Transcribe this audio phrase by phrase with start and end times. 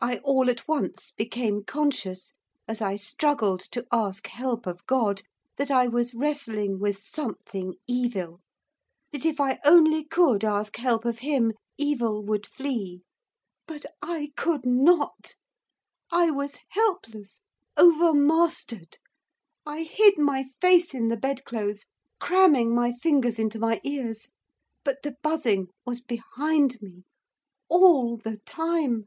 [0.00, 2.34] I all at once became conscious,
[2.68, 5.22] as I struggled to ask help of God,
[5.56, 8.42] that I was wrestling with something evil,
[9.12, 13.00] that if I only could ask help of Him, evil would flee.
[13.66, 15.36] But I could not.
[16.12, 17.40] I was helpless,
[17.78, 18.98] overmastered.
[19.64, 21.86] I hid my face in the bedclothes,
[22.20, 24.28] cramming my fingers into my ears.
[24.84, 27.04] But the buzzing was behind me
[27.70, 29.06] all the time.